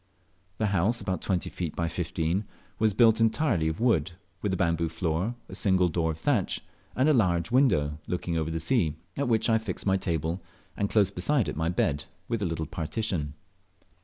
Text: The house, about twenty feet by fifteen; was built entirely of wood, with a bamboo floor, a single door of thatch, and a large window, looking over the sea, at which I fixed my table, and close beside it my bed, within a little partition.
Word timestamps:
The 0.57 0.65
house, 0.73 0.99
about 0.99 1.21
twenty 1.21 1.51
feet 1.51 1.75
by 1.75 1.87
fifteen; 1.87 2.45
was 2.79 2.95
built 2.95 3.21
entirely 3.21 3.67
of 3.67 3.79
wood, 3.79 4.13
with 4.41 4.51
a 4.51 4.57
bamboo 4.57 4.89
floor, 4.89 5.35
a 5.47 5.53
single 5.53 5.89
door 5.89 6.09
of 6.09 6.17
thatch, 6.17 6.61
and 6.95 7.07
a 7.07 7.13
large 7.13 7.51
window, 7.51 7.99
looking 8.07 8.35
over 8.35 8.49
the 8.49 8.59
sea, 8.59 8.95
at 9.15 9.27
which 9.27 9.47
I 9.47 9.59
fixed 9.59 9.85
my 9.85 9.97
table, 9.97 10.41
and 10.75 10.89
close 10.89 11.11
beside 11.11 11.49
it 11.49 11.55
my 11.55 11.69
bed, 11.69 12.05
within 12.27 12.47
a 12.47 12.49
little 12.49 12.65
partition. 12.65 13.35